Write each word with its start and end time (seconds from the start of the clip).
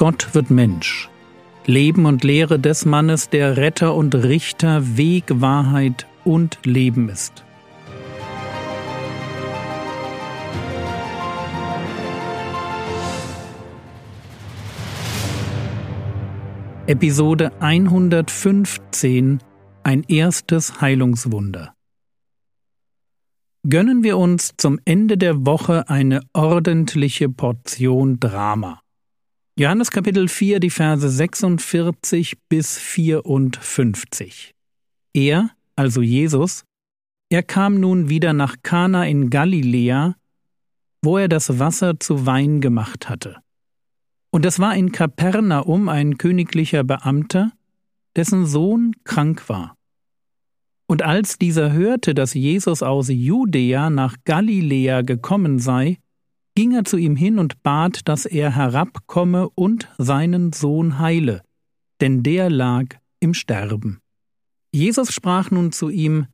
Gott 0.00 0.34
wird 0.34 0.50
Mensch. 0.50 1.10
Leben 1.66 2.06
und 2.06 2.24
Lehre 2.24 2.58
des 2.58 2.86
Mannes, 2.86 3.28
der 3.28 3.58
Retter 3.58 3.94
und 3.94 4.14
Richter, 4.14 4.96
Weg, 4.96 5.24
Wahrheit 5.28 6.06
und 6.24 6.58
Leben 6.64 7.10
ist. 7.10 7.44
Episode 16.86 17.52
115 17.60 19.40
Ein 19.82 20.04
erstes 20.04 20.80
Heilungswunder. 20.80 21.74
Gönnen 23.68 24.02
wir 24.02 24.16
uns 24.16 24.52
zum 24.56 24.80
Ende 24.86 25.18
der 25.18 25.44
Woche 25.44 25.90
eine 25.90 26.22
ordentliche 26.32 27.28
Portion 27.28 28.18
Drama. 28.18 28.80
Johannes 29.60 29.90
Kapitel 29.90 30.26
4, 30.26 30.58
die 30.58 30.70
Verse 30.70 31.06
46 31.06 32.38
bis 32.48 32.78
54. 32.78 34.54
Er, 35.12 35.50
also 35.76 36.00
Jesus, 36.00 36.64
er 37.28 37.42
kam 37.42 37.78
nun 37.78 38.08
wieder 38.08 38.32
nach 38.32 38.56
Kana 38.62 39.04
in 39.04 39.28
Galiläa, 39.28 40.16
wo 41.02 41.18
er 41.18 41.28
das 41.28 41.58
Wasser 41.58 42.00
zu 42.00 42.24
Wein 42.24 42.62
gemacht 42.62 43.10
hatte. 43.10 43.36
Und 44.30 44.46
es 44.46 44.60
war 44.60 44.74
in 44.74 44.92
Kapernaum 44.92 45.90
ein 45.90 46.16
königlicher 46.16 46.82
Beamter, 46.82 47.52
dessen 48.16 48.46
Sohn 48.46 48.96
krank 49.04 49.50
war. 49.50 49.76
Und 50.86 51.02
als 51.02 51.36
dieser 51.36 51.70
hörte, 51.70 52.14
dass 52.14 52.32
Jesus 52.32 52.82
aus 52.82 53.08
Judäa 53.10 53.90
nach 53.90 54.16
Galiläa 54.24 55.02
gekommen 55.02 55.58
sei, 55.58 55.98
ging 56.54 56.74
er 56.74 56.84
zu 56.84 56.96
ihm 56.96 57.16
hin 57.16 57.38
und 57.38 57.62
bat, 57.62 58.08
dass 58.08 58.26
er 58.26 58.54
herabkomme 58.54 59.48
und 59.50 59.88
seinen 59.98 60.52
Sohn 60.52 60.98
heile, 60.98 61.42
denn 62.00 62.22
der 62.22 62.50
lag 62.50 62.96
im 63.20 63.34
Sterben. 63.34 64.00
Jesus 64.72 65.12
sprach 65.12 65.50
nun 65.50 65.72
zu 65.72 65.88
ihm, 65.88 66.26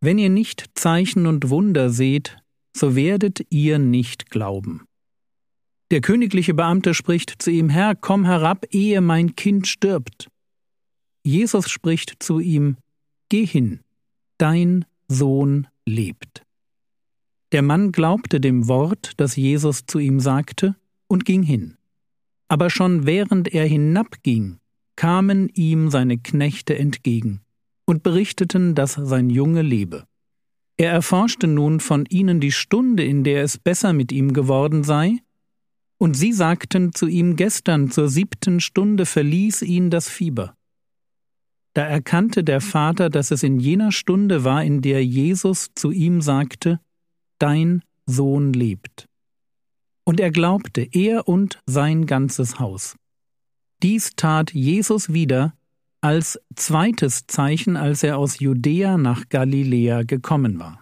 Wenn 0.00 0.18
ihr 0.18 0.30
nicht 0.30 0.66
Zeichen 0.74 1.26
und 1.26 1.50
Wunder 1.50 1.90
seht, 1.90 2.38
so 2.76 2.94
werdet 2.94 3.46
ihr 3.50 3.78
nicht 3.78 4.30
glauben. 4.30 4.84
Der 5.90 6.00
königliche 6.00 6.54
Beamte 6.54 6.94
spricht 6.94 7.40
zu 7.40 7.50
ihm, 7.50 7.68
Herr, 7.68 7.94
komm 7.94 8.24
herab, 8.24 8.66
ehe 8.70 9.00
mein 9.00 9.36
Kind 9.36 9.66
stirbt. 9.66 10.28
Jesus 11.22 11.70
spricht 11.70 12.22
zu 12.22 12.40
ihm, 12.40 12.76
Geh 13.28 13.46
hin, 13.46 13.80
dein 14.38 14.84
Sohn 15.08 15.66
lebt. 15.84 16.45
Der 17.52 17.62
Mann 17.62 17.92
glaubte 17.92 18.40
dem 18.40 18.68
Wort, 18.68 19.12
das 19.16 19.36
Jesus 19.36 19.86
zu 19.86 19.98
ihm 19.98 20.20
sagte, 20.20 20.74
und 21.06 21.24
ging 21.24 21.42
hin. 21.42 21.76
Aber 22.48 22.70
schon 22.70 23.06
während 23.06 23.52
er 23.52 23.66
hinabging, 23.66 24.58
kamen 24.96 25.48
ihm 25.50 25.90
seine 25.90 26.18
Knechte 26.18 26.76
entgegen 26.76 27.40
und 27.84 28.02
berichteten, 28.02 28.74
dass 28.74 28.94
sein 28.94 29.30
Junge 29.30 29.62
lebe. 29.62 30.06
Er 30.76 30.90
erforschte 30.90 31.46
nun 31.46 31.80
von 31.80 32.04
ihnen 32.06 32.40
die 32.40 32.52
Stunde, 32.52 33.04
in 33.04 33.24
der 33.24 33.42
es 33.42 33.58
besser 33.58 33.92
mit 33.92 34.12
ihm 34.12 34.32
geworden 34.32 34.84
sei, 34.84 35.18
und 35.98 36.14
sie 36.14 36.32
sagten 36.32 36.92
zu 36.92 37.06
ihm 37.06 37.36
gestern 37.36 37.90
zur 37.90 38.08
siebten 38.08 38.60
Stunde 38.60 39.06
verließ 39.06 39.62
ihn 39.62 39.90
das 39.90 40.08
Fieber. 40.08 40.54
Da 41.72 41.82
erkannte 41.82 42.44
der 42.44 42.60
Vater, 42.60 43.08
dass 43.08 43.30
es 43.30 43.42
in 43.42 43.60
jener 43.60 43.92
Stunde 43.92 44.44
war, 44.44 44.62
in 44.62 44.82
der 44.82 45.04
Jesus 45.04 45.70
zu 45.74 45.90
ihm 45.90 46.20
sagte, 46.20 46.80
Dein 47.38 47.82
Sohn 48.06 48.52
lebt. 48.52 49.06
Und 50.04 50.20
er 50.20 50.30
glaubte, 50.30 50.82
er 50.92 51.28
und 51.28 51.60
sein 51.66 52.06
ganzes 52.06 52.60
Haus. 52.60 52.96
Dies 53.82 54.12
tat 54.16 54.52
Jesus 54.52 55.12
wieder 55.12 55.54
als 56.00 56.40
zweites 56.54 57.26
Zeichen, 57.26 57.76
als 57.76 58.02
er 58.02 58.16
aus 58.16 58.38
Judäa 58.38 58.96
nach 58.96 59.28
Galiläa 59.28 60.04
gekommen 60.04 60.58
war. 60.58 60.80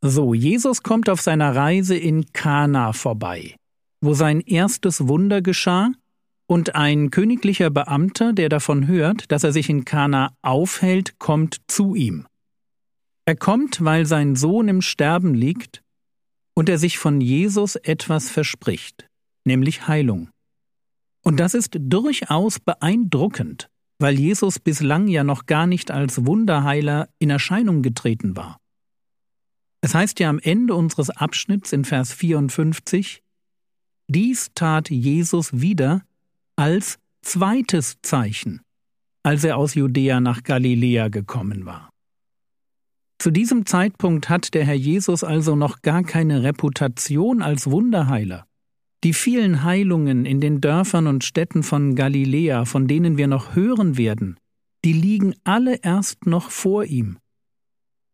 So, 0.00 0.34
Jesus 0.34 0.82
kommt 0.82 1.08
auf 1.08 1.20
seiner 1.20 1.54
Reise 1.54 1.96
in 1.96 2.32
Kana 2.32 2.92
vorbei, 2.92 3.56
wo 4.00 4.14
sein 4.14 4.40
erstes 4.40 5.06
Wunder 5.06 5.42
geschah 5.42 5.92
und 6.46 6.74
ein 6.74 7.10
königlicher 7.10 7.70
Beamter, 7.70 8.32
der 8.32 8.48
davon 8.48 8.86
hört, 8.86 9.30
dass 9.30 9.44
er 9.44 9.52
sich 9.52 9.68
in 9.68 9.84
Kana 9.84 10.34
aufhält, 10.42 11.18
kommt 11.18 11.60
zu 11.68 11.94
ihm. 11.94 12.26
Er 13.24 13.36
kommt, 13.36 13.84
weil 13.84 14.04
sein 14.06 14.34
Sohn 14.34 14.68
im 14.68 14.82
Sterben 14.82 15.34
liegt 15.34 15.82
und 16.54 16.68
er 16.68 16.78
sich 16.78 16.98
von 16.98 17.20
Jesus 17.20 17.76
etwas 17.76 18.28
verspricht, 18.30 19.06
nämlich 19.44 19.86
Heilung. 19.86 20.28
Und 21.22 21.38
das 21.38 21.54
ist 21.54 21.76
durchaus 21.78 22.58
beeindruckend, 22.58 23.68
weil 24.00 24.18
Jesus 24.18 24.58
bislang 24.58 25.06
ja 25.06 25.22
noch 25.22 25.46
gar 25.46 25.68
nicht 25.68 25.92
als 25.92 26.26
Wunderheiler 26.26 27.08
in 27.20 27.30
Erscheinung 27.30 27.82
getreten 27.82 28.36
war. 28.36 28.58
Es 29.82 29.94
heißt 29.94 30.18
ja 30.18 30.28
am 30.28 30.40
Ende 30.40 30.74
unseres 30.74 31.10
Abschnitts 31.10 31.72
in 31.72 31.84
Vers 31.84 32.12
54, 32.12 33.22
dies 34.08 34.50
tat 34.54 34.90
Jesus 34.90 35.60
wieder 35.60 36.02
als 36.56 36.98
zweites 37.22 37.96
Zeichen, 38.02 38.62
als 39.22 39.44
er 39.44 39.56
aus 39.56 39.74
Judäa 39.74 40.20
nach 40.20 40.42
Galiläa 40.42 41.08
gekommen 41.08 41.66
war. 41.66 41.91
Zu 43.22 43.30
diesem 43.30 43.66
Zeitpunkt 43.66 44.28
hat 44.28 44.52
der 44.52 44.64
Herr 44.64 44.74
Jesus 44.74 45.22
also 45.22 45.54
noch 45.54 45.82
gar 45.82 46.02
keine 46.02 46.42
Reputation 46.42 47.40
als 47.40 47.70
Wunderheiler. 47.70 48.48
Die 49.04 49.12
vielen 49.12 49.62
Heilungen 49.62 50.26
in 50.26 50.40
den 50.40 50.60
Dörfern 50.60 51.06
und 51.06 51.22
Städten 51.22 51.62
von 51.62 51.94
Galiläa, 51.94 52.64
von 52.64 52.88
denen 52.88 53.18
wir 53.18 53.28
noch 53.28 53.54
hören 53.54 53.96
werden, 53.96 54.40
die 54.84 54.92
liegen 54.92 55.36
alle 55.44 55.76
erst 55.84 56.26
noch 56.26 56.50
vor 56.50 56.84
ihm. 56.84 57.18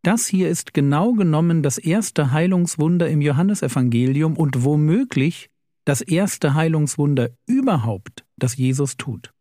Das 0.02 0.26
hier 0.26 0.50
ist 0.50 0.74
genau 0.74 1.14
genommen 1.14 1.62
das 1.62 1.78
erste 1.78 2.30
Heilungswunder 2.30 3.08
im 3.08 3.22
Johannesevangelium 3.22 4.36
und 4.36 4.62
womöglich 4.62 5.48
das 5.86 6.02
erste 6.02 6.52
Heilungswunder 6.52 7.30
überhaupt, 7.46 8.26
das 8.36 8.58
Jesus 8.58 8.98
tut. 8.98 9.32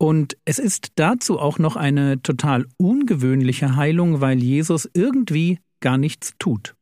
Und 0.00 0.38
es 0.46 0.58
ist 0.58 0.92
dazu 0.94 1.38
auch 1.38 1.58
noch 1.58 1.76
eine 1.76 2.22
total 2.22 2.66
ungewöhnliche 2.78 3.76
Heilung, 3.76 4.22
weil 4.22 4.42
Jesus 4.42 4.88
irgendwie 4.94 5.58
gar 5.80 5.98
nichts 5.98 6.32
tut. 6.38 6.74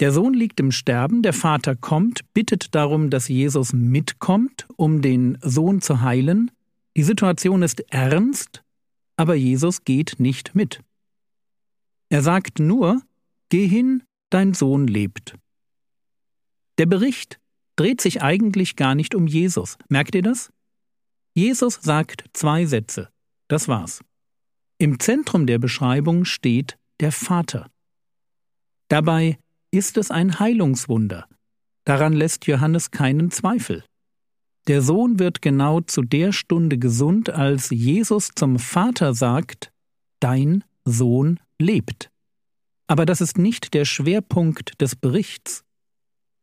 Der 0.00 0.12
Sohn 0.12 0.34
liegt 0.34 0.60
im 0.60 0.70
Sterben, 0.70 1.22
der 1.22 1.32
Vater 1.32 1.74
kommt, 1.74 2.30
bittet 2.34 2.74
darum, 2.74 3.08
dass 3.08 3.28
Jesus 3.28 3.72
mitkommt, 3.72 4.66
um 4.76 5.00
den 5.00 5.38
Sohn 5.40 5.80
zu 5.80 6.02
heilen. 6.02 6.50
Die 6.94 7.04
Situation 7.04 7.62
ist 7.62 7.80
ernst, 7.90 8.62
aber 9.16 9.34
Jesus 9.34 9.84
geht 9.84 10.16
nicht 10.18 10.54
mit. 10.54 10.82
Er 12.10 12.20
sagt 12.20 12.58
nur, 12.58 13.00
Geh 13.48 13.66
hin, 13.66 14.02
dein 14.28 14.52
Sohn 14.52 14.86
lebt. 14.86 15.38
Der 16.76 16.84
Bericht 16.84 17.38
dreht 17.76 18.02
sich 18.02 18.20
eigentlich 18.20 18.76
gar 18.76 18.94
nicht 18.94 19.14
um 19.14 19.26
Jesus. 19.26 19.78
Merkt 19.88 20.14
ihr 20.14 20.22
das? 20.22 20.50
Jesus 21.36 21.80
sagt 21.82 22.24
zwei 22.32 22.64
Sätze. 22.64 23.10
Das 23.46 23.68
war's. 23.68 24.02
Im 24.78 24.98
Zentrum 24.98 25.46
der 25.46 25.58
Beschreibung 25.58 26.24
steht 26.24 26.78
der 26.98 27.12
Vater. 27.12 27.70
Dabei 28.88 29.38
ist 29.70 29.98
es 29.98 30.10
ein 30.10 30.40
Heilungswunder. 30.40 31.28
Daran 31.84 32.14
lässt 32.14 32.46
Johannes 32.46 32.90
keinen 32.90 33.30
Zweifel. 33.30 33.84
Der 34.66 34.80
Sohn 34.80 35.18
wird 35.18 35.42
genau 35.42 35.82
zu 35.82 36.00
der 36.00 36.32
Stunde 36.32 36.78
gesund, 36.78 37.28
als 37.28 37.68
Jesus 37.68 38.30
zum 38.34 38.58
Vater 38.58 39.12
sagt, 39.12 39.70
Dein 40.20 40.64
Sohn 40.86 41.38
lebt. 41.58 42.08
Aber 42.86 43.04
das 43.04 43.20
ist 43.20 43.36
nicht 43.36 43.74
der 43.74 43.84
Schwerpunkt 43.84 44.80
des 44.80 44.96
Berichts. 44.96 45.64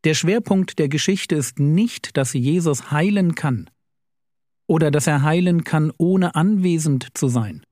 Der 0.04 0.14
Schwerpunkt 0.14 0.78
der 0.78 0.88
Geschichte 0.88 1.34
ist 1.34 1.58
nicht, 1.58 2.16
dass 2.16 2.34
Jesus 2.34 2.92
heilen 2.92 3.34
kann 3.34 3.72
oder 4.68 4.92
dass 4.92 5.08
er 5.08 5.24
heilen 5.24 5.64
kann, 5.64 5.92
ohne 5.98 6.36
anwesend 6.36 7.10
zu 7.14 7.28
sein. 7.28 7.64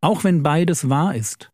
Auch 0.00 0.24
wenn 0.24 0.42
beides 0.42 0.88
wahr 0.88 1.14
ist. 1.14 1.50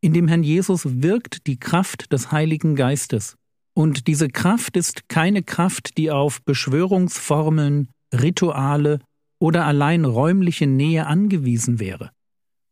In 0.00 0.12
dem 0.12 0.28
Herrn 0.28 0.42
Jesus 0.42 1.02
wirkt 1.02 1.46
die 1.46 1.58
Kraft 1.58 2.12
des 2.12 2.30
Heiligen 2.32 2.76
Geistes. 2.76 3.36
Und 3.74 4.06
diese 4.06 4.28
Kraft 4.28 4.76
ist 4.76 5.08
keine 5.08 5.42
Kraft, 5.42 5.96
die 5.98 6.10
auf 6.10 6.42
Beschwörungsformeln, 6.42 7.88
Rituale 8.12 9.00
oder 9.40 9.66
allein 9.66 10.04
räumliche 10.04 10.66
Nähe 10.66 11.06
angewiesen 11.06 11.80
wäre. 11.80 12.10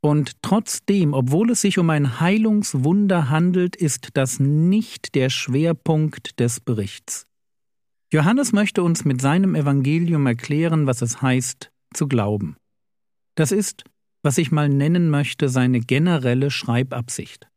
Und 0.00 0.42
trotzdem, 0.42 1.14
obwohl 1.14 1.50
es 1.50 1.60
sich 1.60 1.78
um 1.78 1.88
ein 1.90 2.20
Heilungswunder 2.20 3.30
handelt, 3.30 3.76
ist 3.76 4.10
das 4.14 4.40
nicht 4.40 5.14
der 5.14 5.30
Schwerpunkt 5.30 6.40
des 6.40 6.60
Berichts. 6.60 7.26
Johannes 8.12 8.52
möchte 8.52 8.82
uns 8.82 9.06
mit 9.06 9.22
seinem 9.22 9.54
Evangelium 9.54 10.26
erklären, 10.26 10.86
was 10.86 11.00
es 11.00 11.22
heißt, 11.22 11.72
zu 11.94 12.08
glauben. 12.08 12.56
Das 13.36 13.52
ist, 13.52 13.84
was 14.22 14.36
ich 14.36 14.52
mal 14.52 14.68
nennen 14.68 15.08
möchte, 15.08 15.48
seine 15.48 15.80
generelle 15.80 16.50
Schreibabsicht. 16.50 17.48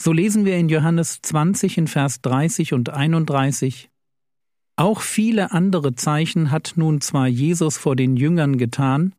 So 0.00 0.12
lesen 0.12 0.44
wir 0.44 0.56
in 0.56 0.68
Johannes 0.68 1.20
20 1.22 1.78
in 1.78 1.88
Vers 1.88 2.20
30 2.20 2.74
und 2.74 2.90
31 2.90 3.90
Auch 4.76 5.00
viele 5.00 5.50
andere 5.50 5.96
Zeichen 5.96 6.52
hat 6.52 6.74
nun 6.76 7.00
zwar 7.00 7.26
Jesus 7.26 7.76
vor 7.76 7.96
den 7.96 8.16
Jüngern 8.16 8.56
getan, 8.56 9.16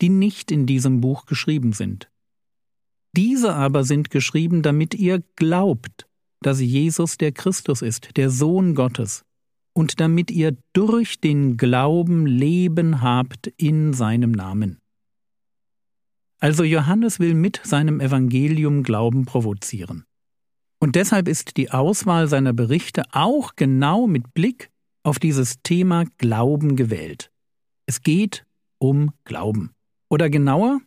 die 0.00 0.08
nicht 0.08 0.50
in 0.50 0.66
diesem 0.66 1.00
Buch 1.00 1.24
geschrieben 1.24 1.72
sind. 1.72 2.10
Diese 3.16 3.54
aber 3.54 3.84
sind 3.84 4.10
geschrieben, 4.10 4.62
damit 4.62 4.96
ihr 4.96 5.22
glaubt, 5.36 6.08
dass 6.40 6.60
Jesus 6.60 7.16
der 7.16 7.30
Christus 7.30 7.80
ist, 7.80 8.16
der 8.16 8.28
Sohn 8.28 8.74
Gottes, 8.74 9.24
und 9.78 10.00
damit 10.00 10.32
ihr 10.32 10.56
durch 10.72 11.20
den 11.20 11.56
Glauben 11.56 12.26
Leben 12.26 13.00
habt 13.00 13.46
in 13.58 13.92
seinem 13.92 14.32
Namen. 14.32 14.80
Also 16.40 16.64
Johannes 16.64 17.20
will 17.20 17.34
mit 17.34 17.60
seinem 17.62 18.00
Evangelium 18.00 18.82
Glauben 18.82 19.24
provozieren. 19.24 20.04
Und 20.80 20.96
deshalb 20.96 21.28
ist 21.28 21.56
die 21.56 21.70
Auswahl 21.70 22.26
seiner 22.26 22.52
Berichte 22.52 23.04
auch 23.12 23.54
genau 23.54 24.08
mit 24.08 24.34
Blick 24.34 24.68
auf 25.04 25.20
dieses 25.20 25.62
Thema 25.62 26.06
Glauben 26.18 26.74
gewählt. 26.74 27.30
Es 27.86 28.02
geht 28.02 28.44
um 28.78 29.12
Glauben. 29.22 29.70
Oder 30.08 30.28
genauer, 30.28 30.80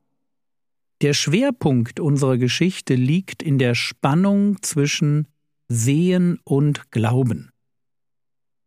der 1.01 1.13
Schwerpunkt 1.13 2.01
unserer 2.01 2.37
Geschichte 2.37 2.95
liegt 2.95 3.41
in 3.41 3.57
der 3.57 3.73
Spannung 3.73 4.61
zwischen 4.61 5.29
Sehen 5.69 6.41
und 6.43 6.91
Glauben. 6.91 7.50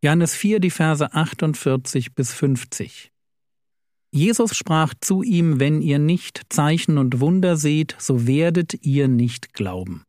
Johannes 0.05 0.35
4, 0.35 0.61
die 0.61 0.69
Verse 0.69 1.15
48 1.15 2.15
bis 2.15 2.35
50. 2.35 3.11
Jesus 4.13 4.55
sprach 4.55 4.93
zu 5.01 5.23
ihm, 5.23 5.61
wenn 5.61 5.81
ihr 5.81 5.99
nicht 5.99 6.43
Zeichen 6.51 6.99
und 6.99 7.21
Wunder 7.21 7.57
seht, 7.57 7.97
so 7.99 8.27
werdet 8.27 8.85
ihr 8.85 9.09
nicht 9.09 9.55
glauben. 9.55 10.05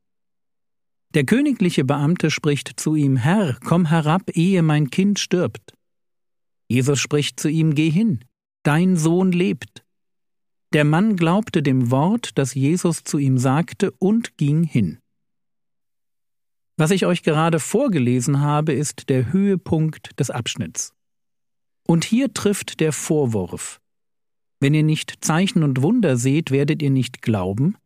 Der 1.13 1.23
königliche 1.23 1.85
Beamte 1.85 2.29
spricht 2.29 2.77
zu 2.77 2.95
ihm, 2.95 3.15
Herr, 3.15 3.57
komm 3.63 3.85
herab, 3.85 4.23
ehe 4.33 4.63
mein 4.63 4.89
Kind 4.89 5.17
stirbt. 5.17 5.73
Jesus 6.67 6.99
spricht 6.99 7.39
zu 7.39 7.47
ihm, 7.47 7.73
Geh 7.73 7.89
hin, 7.89 8.25
dein 8.63 8.97
Sohn 8.97 9.31
lebt. 9.31 9.85
Der 10.73 10.83
Mann 10.83 11.15
glaubte 11.15 11.63
dem 11.63 11.89
Wort, 11.89 12.37
das 12.37 12.53
Jesus 12.53 13.05
zu 13.05 13.17
ihm 13.17 13.37
sagte, 13.37 13.91
und 13.91 14.37
ging 14.37 14.63
hin. 14.63 14.97
Was 16.77 16.91
ich 16.91 17.05
euch 17.05 17.23
gerade 17.23 17.59
vorgelesen 17.59 18.41
habe, 18.41 18.73
ist 18.73 19.09
der 19.09 19.31
Höhepunkt 19.31 20.19
des 20.19 20.29
Abschnitts. 20.29 20.93
Und 21.87 22.03
hier 22.03 22.33
trifft 22.33 22.79
der 22.79 22.91
Vorwurf. 22.91 23.79
Wenn 24.59 24.73
ihr 24.73 24.83
nicht 24.83 25.23
Zeichen 25.23 25.63
und 25.63 25.81
Wunder 25.81 26.17
seht, 26.17 26.51
werdet 26.51 26.81
ihr 26.81 26.89
nicht 26.89 27.21
glauben. 27.21 27.77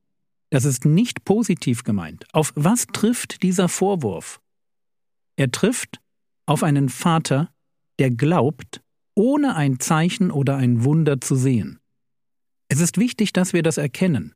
Das 0.50 0.66
ist 0.66 0.86
nicht 0.86 1.26
positiv 1.26 1.84
gemeint. 1.84 2.26
Auf 2.34 2.54
was 2.56 2.88
trifft 2.88 3.44
dieser 3.44 3.70
Vorwurf? 3.70 4.42
Er 5.36 5.52
trifft 5.52 6.00
auf 6.48 6.64
einen 6.64 6.90
Vater, 6.90 7.52
der 8.00 8.10
glaubt, 8.10 8.82
ohne 9.14 9.56
ein 9.56 9.80
Zeichen 9.80 10.32
oder 10.32 10.56
ein 10.56 10.84
Wunder 10.84 11.22
zu 11.22 11.36
sehen. 11.36 11.80
Es 12.70 12.80
ist 12.80 12.98
wichtig, 12.98 13.34
dass 13.34 13.54
wir 13.54 13.62
das 13.62 13.78
erkennen. 13.78 14.34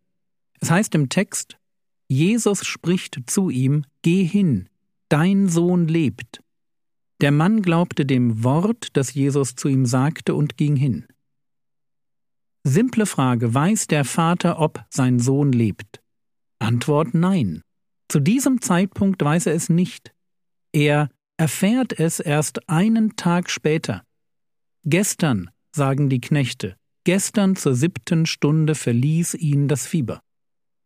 Es 0.60 0.70
heißt 0.70 0.94
im 0.96 1.10
Text, 1.10 1.58
Jesus 2.13 2.63
spricht 2.63 3.24
zu 3.25 3.50
ihm, 3.50 3.86
Geh 4.04 4.24
hin, 4.24 4.69
dein 5.10 5.50
Sohn 5.50 5.88
lebt. 5.88 6.44
Der 7.21 7.31
Mann 7.31 7.63
glaubte 7.63 8.06
dem 8.06 8.44
Wort, 8.44 8.95
das 8.95 9.15
Jesus 9.15 9.56
zu 9.56 9.68
ihm 9.68 9.88
sagte, 9.88 10.36
und 10.36 10.56
ging 10.56 10.75
hin. 10.75 11.07
Simple 12.63 13.07
Frage, 13.07 13.51
weiß 13.51 13.88
der 13.88 14.06
Vater, 14.06 14.60
ob 14.60 14.86
sein 14.92 15.18
Sohn 15.18 15.51
lebt? 15.54 16.04
Antwort 16.60 17.15
nein. 17.15 17.63
Zu 18.10 18.19
diesem 18.19 18.62
Zeitpunkt 18.62 19.24
weiß 19.24 19.48
er 19.48 19.56
es 19.56 19.69
nicht. 19.69 20.13
Er 20.71 21.09
erfährt 21.38 22.00
es 22.00 22.19
erst 22.19 22.69
einen 22.69 23.16
Tag 23.16 23.50
später. 23.50 24.04
Gestern, 24.86 25.50
sagen 25.75 26.09
die 26.09 26.21
Knechte, 26.21 26.77
gestern 27.06 27.56
zur 27.56 27.74
siebten 27.74 28.27
Stunde 28.27 28.75
verließ 28.75 29.33
ihn 29.33 29.68
das 29.68 29.88
Fieber. 29.88 30.21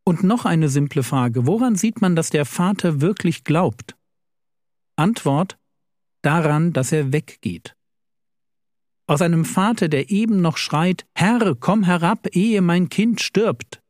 Und 0.08 0.24
noch 0.24 0.46
eine 0.46 0.70
simple 0.70 1.04
Frage. 1.04 1.48
Woran 1.48 1.76
sieht 1.76 2.00
man, 2.00 2.16
dass 2.16 2.30
der 2.30 2.46
Vater 2.46 3.02
wirklich 3.02 3.44
glaubt? 3.44 3.98
Antwort 4.96 5.58
daran, 6.22 6.72
dass 6.72 6.94
er 6.94 7.12
weggeht. 7.12 7.76
Aus 9.08 9.22
einem 9.22 9.44
Vater, 9.44 9.90
der 9.90 10.10
eben 10.10 10.40
noch 10.40 10.56
schreit, 10.56 11.06
Herr, 11.14 11.56
komm 11.56 11.84
herab, 11.84 12.34
ehe 12.34 12.62
mein 12.62 12.88
Kind 12.88 13.20
stirbt, 13.20 13.82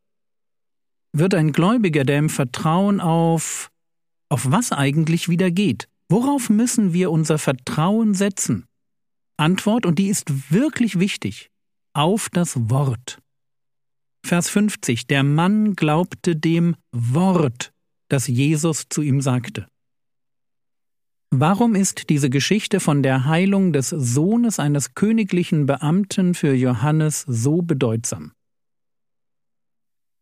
wird 1.14 1.36
ein 1.36 1.52
Gläubiger, 1.52 2.04
der 2.04 2.18
im 2.18 2.30
Vertrauen 2.30 3.00
auf 3.00 3.70
auf 4.28 4.50
was 4.50 4.72
eigentlich 4.72 5.30
wieder 5.30 5.52
geht. 5.52 5.88
Worauf 6.10 6.50
müssen 6.50 6.94
wir 6.94 7.12
unser 7.12 7.38
Vertrauen 7.38 8.16
setzen? 8.16 8.66
Antwort, 9.38 9.86
und 9.86 10.00
die 10.00 10.08
ist 10.08 10.52
wirklich 10.52 10.98
wichtig, 10.98 11.52
auf 11.94 12.30
das 12.32 12.72
Wort. 12.72 13.20
Vers 14.28 14.50
50. 14.50 15.08
Der 15.08 15.24
Mann 15.24 15.74
glaubte 15.74 16.36
dem 16.36 16.76
Wort, 16.92 17.72
das 18.10 18.28
Jesus 18.28 18.88
zu 18.90 19.02
ihm 19.02 19.22
sagte. 19.22 19.68
Warum 21.30 21.76
ist 21.76 22.10
diese 22.10 22.30
Geschichte 22.30 22.82
von 22.82 23.04
der 23.04 23.26
Heilung 23.26 23.72
des 23.72 23.90
Sohnes 23.90 24.60
eines 24.60 24.96
königlichen 24.96 25.66
Beamten 25.66 26.34
für 26.34 26.54
Johannes 26.54 27.22
so 27.22 27.62
bedeutsam? 27.62 28.34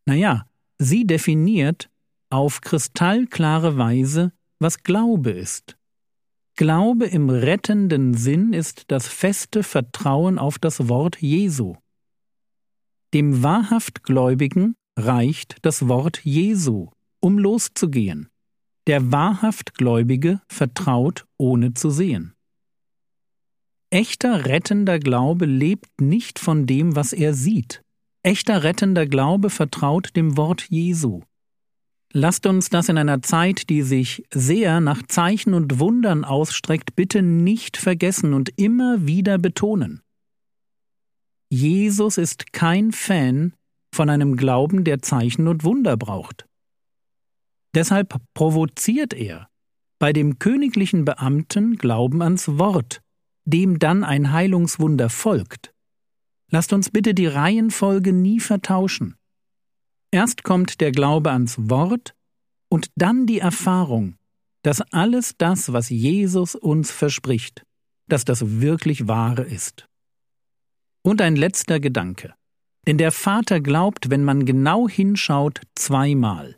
Naja, 0.04 0.46
sie 0.78 1.04
definiert 1.04 1.90
auf 2.30 2.60
kristallklare 2.60 3.76
Weise, 3.76 4.32
was 4.60 4.84
Glaube 4.84 5.32
ist. 5.32 5.76
Glaube 6.54 7.06
im 7.06 7.28
rettenden 7.28 8.14
Sinn 8.14 8.52
ist 8.52 8.84
das 8.88 9.08
feste 9.08 9.64
Vertrauen 9.64 10.38
auf 10.38 10.60
das 10.60 10.88
Wort 10.88 11.20
Jesu. 11.20 11.74
Dem 13.14 13.42
wahrhaft 13.42 14.02
Gläubigen 14.02 14.74
reicht 14.98 15.56
das 15.62 15.88
Wort 15.88 16.20
Jesu, 16.24 16.90
um 17.20 17.38
loszugehen. 17.38 18.28
Der 18.86 19.10
wahrhaft 19.10 19.74
Gläubige 19.74 20.40
vertraut 20.48 21.26
ohne 21.38 21.74
zu 21.74 21.90
sehen. 21.90 22.34
Echter 23.90 24.46
rettender 24.46 24.98
Glaube 24.98 25.46
lebt 25.46 26.00
nicht 26.00 26.38
von 26.38 26.66
dem, 26.66 26.96
was 26.96 27.12
er 27.12 27.34
sieht. 27.34 27.82
Echter 28.22 28.64
rettender 28.64 29.06
Glaube 29.06 29.50
vertraut 29.50 30.16
dem 30.16 30.36
Wort 30.36 30.66
Jesu. 30.68 31.22
Lasst 32.12 32.46
uns 32.46 32.70
das 32.70 32.88
in 32.88 32.98
einer 32.98 33.22
Zeit, 33.22 33.68
die 33.68 33.82
sich 33.82 34.24
sehr 34.32 34.80
nach 34.80 35.02
Zeichen 35.06 35.54
und 35.54 35.78
Wundern 35.78 36.24
ausstreckt, 36.24 36.96
bitte 36.96 37.22
nicht 37.22 37.76
vergessen 37.76 38.34
und 38.34 38.50
immer 38.56 39.06
wieder 39.06 39.38
betonen. 39.38 40.02
Jesus 41.48 42.18
ist 42.18 42.52
kein 42.52 42.92
Fan 42.92 43.52
von 43.94 44.10
einem 44.10 44.36
Glauben, 44.36 44.84
der 44.84 45.00
Zeichen 45.00 45.48
und 45.48 45.64
Wunder 45.64 45.96
braucht. 45.96 46.46
Deshalb 47.74 48.16
provoziert 48.34 49.14
er 49.14 49.48
bei 49.98 50.12
dem 50.12 50.38
königlichen 50.38 51.04
Beamten 51.04 51.76
Glauben 51.76 52.22
ans 52.22 52.58
Wort, 52.58 53.00
dem 53.44 53.78
dann 53.78 54.04
ein 54.04 54.32
Heilungswunder 54.32 55.08
folgt. 55.08 55.72
Lasst 56.50 56.72
uns 56.72 56.90
bitte 56.90 57.14
die 57.14 57.26
Reihenfolge 57.26 58.12
nie 58.12 58.40
vertauschen. 58.40 59.16
Erst 60.10 60.42
kommt 60.42 60.80
der 60.80 60.92
Glaube 60.92 61.30
ans 61.32 61.56
Wort 61.58 62.14
und 62.68 62.90
dann 62.96 63.26
die 63.26 63.38
Erfahrung, 63.38 64.16
dass 64.62 64.80
alles 64.92 65.34
das, 65.38 65.72
was 65.72 65.90
Jesus 65.90 66.54
uns 66.54 66.90
verspricht, 66.90 67.64
dass 68.08 68.24
das 68.24 68.60
wirklich 68.60 69.08
wahre 69.08 69.42
ist. 69.42 69.88
Und 71.06 71.22
ein 71.22 71.36
letzter 71.36 71.78
Gedanke. 71.78 72.34
Denn 72.84 72.98
der 72.98 73.12
Vater 73.12 73.60
glaubt, 73.60 74.10
wenn 74.10 74.24
man 74.24 74.44
genau 74.44 74.88
hinschaut, 74.88 75.60
zweimal. 75.76 76.56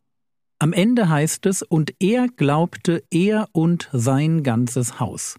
Am 0.58 0.72
Ende 0.72 1.10
heißt 1.10 1.44
es, 1.44 1.62
und 1.62 1.92
er 2.00 2.28
glaubte 2.28 3.04
er 3.10 3.50
und 3.52 3.90
sein 3.92 4.42
ganzes 4.42 5.00
Haus. 5.00 5.36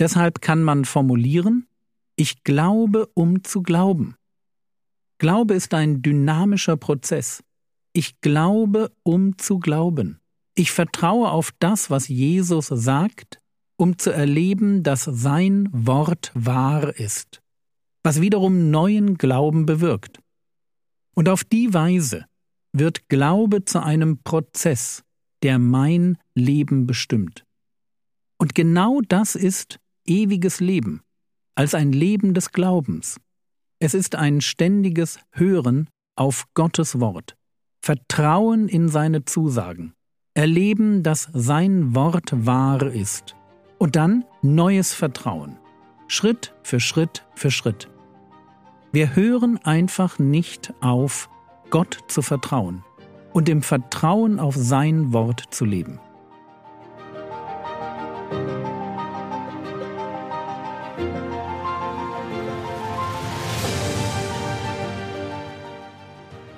Deshalb 0.00 0.40
kann 0.40 0.64
man 0.64 0.84
formulieren, 0.84 1.68
ich 2.16 2.42
glaube, 2.42 3.06
um 3.14 3.44
zu 3.44 3.62
glauben. 3.62 4.16
Glaube 5.18 5.54
ist 5.54 5.72
ein 5.72 6.02
dynamischer 6.02 6.76
Prozess. 6.76 7.44
Ich 7.92 8.20
glaube, 8.20 8.90
um 9.04 9.38
zu 9.38 9.60
glauben. 9.60 10.18
Ich 10.56 10.72
vertraue 10.72 11.30
auf 11.30 11.52
das, 11.60 11.88
was 11.88 12.08
Jesus 12.08 12.66
sagt, 12.66 13.38
um 13.76 13.96
zu 13.96 14.10
erleben, 14.10 14.82
dass 14.82 15.04
sein 15.04 15.68
Wort 15.70 16.32
wahr 16.34 16.96
ist 16.96 17.40
was 18.02 18.20
wiederum 18.20 18.70
neuen 18.70 19.18
Glauben 19.18 19.66
bewirkt. 19.66 20.20
Und 21.14 21.28
auf 21.28 21.44
die 21.44 21.74
Weise 21.74 22.26
wird 22.72 23.08
Glaube 23.08 23.64
zu 23.64 23.82
einem 23.82 24.18
Prozess, 24.22 25.02
der 25.42 25.58
mein 25.58 26.18
Leben 26.34 26.86
bestimmt. 26.86 27.44
Und 28.38 28.54
genau 28.54 29.00
das 29.06 29.34
ist 29.34 29.78
ewiges 30.06 30.60
Leben, 30.60 31.02
als 31.54 31.74
ein 31.74 31.92
Leben 31.92 32.32
des 32.32 32.52
Glaubens. 32.52 33.20
Es 33.80 33.94
ist 33.94 34.14
ein 34.14 34.40
ständiges 34.40 35.18
Hören 35.32 35.88
auf 36.16 36.46
Gottes 36.54 37.00
Wort, 37.00 37.36
Vertrauen 37.82 38.68
in 38.68 38.88
seine 38.88 39.24
Zusagen, 39.24 39.94
erleben, 40.34 41.02
dass 41.02 41.28
sein 41.32 41.94
Wort 41.94 42.46
wahr 42.46 42.82
ist 42.82 43.34
Und 43.78 43.96
dann 43.96 44.24
neues 44.42 44.92
Vertrauen. 44.92 45.59
Schritt 46.12 46.52
für 46.64 46.80
Schritt 46.80 47.24
für 47.36 47.52
Schritt. 47.52 47.88
Wir 48.90 49.14
hören 49.14 49.60
einfach 49.62 50.18
nicht 50.18 50.74
auf, 50.80 51.30
Gott 51.70 51.98
zu 52.08 52.20
vertrauen 52.20 52.84
und 53.32 53.48
im 53.48 53.62
Vertrauen 53.62 54.40
auf 54.40 54.56
sein 54.56 55.12
Wort 55.12 55.44
zu 55.50 55.64
leben. 55.64 56.00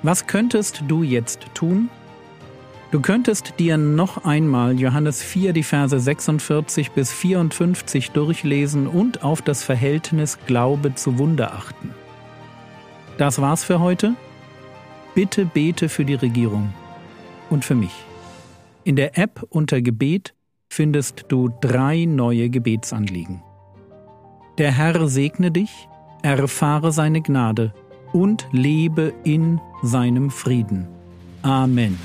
Was 0.01 0.25
könntest 0.25 0.81
du 0.87 1.03
jetzt 1.03 1.45
tun? 1.53 1.91
Du 2.93 3.01
könntest 3.01 3.55
dir 3.57 3.75
noch 3.79 4.23
einmal 4.23 4.79
Johannes 4.79 5.23
4, 5.23 5.53
die 5.53 5.63
Verse 5.63 5.99
46 5.99 6.91
bis 6.91 7.11
54 7.11 8.11
durchlesen 8.11 8.85
und 8.85 9.23
auf 9.23 9.41
das 9.41 9.63
Verhältnis 9.63 10.37
Glaube 10.45 10.93
zu 10.93 11.17
Wunder 11.17 11.55
achten. 11.55 11.89
Das 13.17 13.41
war's 13.41 13.63
für 13.63 13.79
heute. 13.79 14.13
Bitte 15.15 15.45
bete 15.45 15.89
für 15.89 16.05
die 16.05 16.13
Regierung 16.13 16.71
und 17.49 17.65
für 17.65 17.73
mich. 17.73 17.95
In 18.83 18.95
der 18.95 19.17
App 19.17 19.43
unter 19.49 19.81
Gebet 19.81 20.35
findest 20.69 21.25
du 21.29 21.49
drei 21.61 22.05
neue 22.05 22.51
Gebetsanliegen. 22.51 23.41
Der 24.59 24.71
Herr 24.71 25.07
segne 25.07 25.49
dich, 25.49 25.89
erfahre 26.21 26.91
seine 26.91 27.23
Gnade 27.23 27.73
und 28.11 28.47
lebe 28.51 29.15
in 29.23 29.59
seinem 29.81 30.29
Frieden. 30.29 30.87
Amen. 31.41 31.97